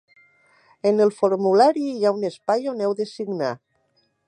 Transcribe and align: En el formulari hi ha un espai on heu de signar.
En 0.91 1.03
el 1.05 1.11
formulari 1.17 1.85
hi 1.97 2.07
ha 2.09 2.15
un 2.17 2.25
espai 2.31 2.67
on 2.73 2.81
heu 2.87 2.99
de 3.03 3.09
signar. 3.13 3.53